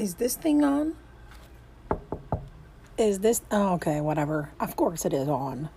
[0.00, 0.96] Is this thing on?
[2.96, 4.00] Is this oh, okay?
[4.00, 4.50] Whatever.
[4.58, 5.68] Of course it is on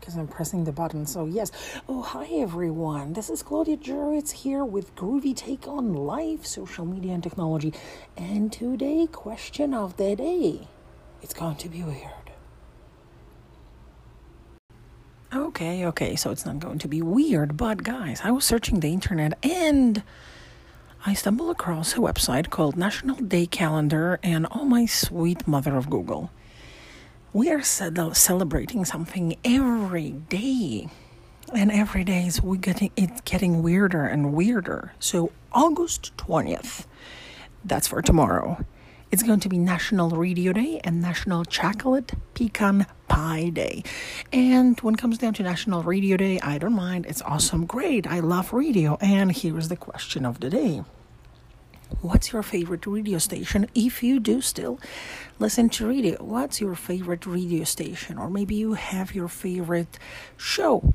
[0.00, 1.06] because I'm pressing the button.
[1.06, 1.52] So yes.
[1.88, 3.12] Oh hi everyone.
[3.12, 7.72] This is Claudia Juritz here with Groovy Take on Life, social media and technology.
[8.16, 10.66] And today, question of the day.
[11.22, 12.32] It's going to be weird.
[15.32, 18.92] Okay, okay, so it's not going to be weird, but guys, I was searching the
[18.92, 20.02] internet and
[21.06, 25.88] I stumbled across a website called National Day Calendar and oh my sweet mother of
[25.88, 26.30] Google.
[27.32, 30.88] We are celebrating something every day.
[31.54, 34.92] And every day is we getting it's getting weirder and weirder.
[34.98, 36.86] So August 20th,
[37.64, 38.64] that's for tomorrow.
[39.10, 43.82] It's going to be National Radio Day and National Chocolate Pecan Pie Day.
[44.34, 47.06] And when it comes down to National Radio Day, I don't mind.
[47.06, 47.64] It's awesome.
[47.64, 48.06] Great.
[48.06, 48.98] I love radio.
[49.00, 50.84] And here's the question of the day.
[52.02, 53.66] What's your favorite radio station?
[53.74, 54.78] If you do still
[55.38, 58.18] listen to radio, what's your favorite radio station?
[58.18, 59.98] Or maybe you have your favorite
[60.36, 60.92] show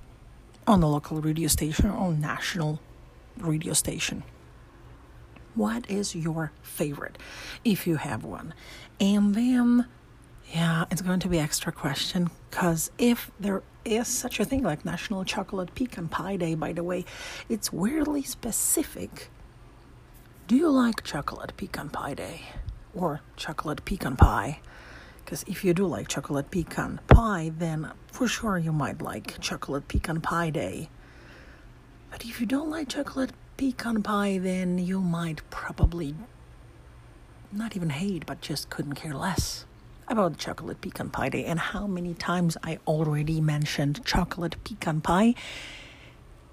[0.67, 2.79] on the local radio station or national
[3.37, 4.21] radio station.
[5.55, 7.17] What is your favorite,
[7.63, 8.53] if you have one?
[8.99, 9.87] And then,
[10.51, 14.85] yeah, it's going to be extra question because if there is such a thing like
[14.85, 17.05] National Chocolate Pecan Pie Day, by the way,
[17.49, 19.29] it's weirdly specific.
[20.47, 22.41] Do you like chocolate pecan pie day
[22.93, 24.59] or chocolate pecan pie?
[25.23, 29.87] Because if you do like chocolate pecan pie, then for sure you might like chocolate
[29.87, 30.89] pecan pie day.
[32.11, 36.15] But if you don't like chocolate pecan pie, then you might probably
[37.51, 39.65] not even hate, but just couldn't care less
[40.07, 45.35] about chocolate pecan pie day and how many times I already mentioned chocolate pecan pie.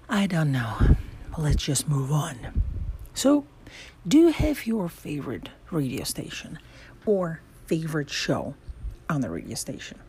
[0.09, 0.95] I don't know.
[1.37, 2.61] Let's just move on.
[3.13, 3.45] So,
[4.07, 6.59] do you have your favorite radio station
[7.05, 8.55] or favorite show
[9.09, 9.99] on the radio station?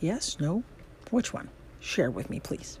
[0.00, 0.38] Yes?
[0.38, 0.62] No?
[1.10, 1.48] Which one?
[1.80, 2.78] Share with me, please.